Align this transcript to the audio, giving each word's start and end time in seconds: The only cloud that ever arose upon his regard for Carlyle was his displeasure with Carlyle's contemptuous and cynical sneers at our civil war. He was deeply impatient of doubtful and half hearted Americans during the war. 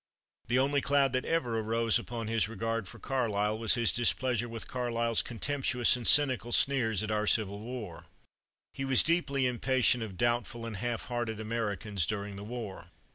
The 0.47 0.57
only 0.57 0.81
cloud 0.81 1.13
that 1.13 1.25
ever 1.25 1.59
arose 1.59 1.99
upon 1.99 2.27
his 2.27 2.49
regard 2.49 2.87
for 2.87 2.97
Carlyle 2.97 3.59
was 3.59 3.75
his 3.75 3.91
displeasure 3.91 4.49
with 4.49 4.67
Carlyle's 4.67 5.21
contemptuous 5.21 5.95
and 5.95 6.07
cynical 6.07 6.51
sneers 6.51 7.03
at 7.03 7.11
our 7.11 7.27
civil 7.27 7.59
war. 7.59 8.07
He 8.73 8.83
was 8.83 9.03
deeply 9.03 9.45
impatient 9.45 10.01
of 10.03 10.17
doubtful 10.17 10.65
and 10.65 10.77
half 10.77 11.05
hearted 11.05 11.39
Americans 11.39 12.07
during 12.07 12.35
the 12.35 12.43
war. 12.43 12.89